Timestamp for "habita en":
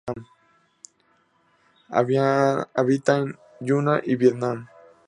2.73-3.37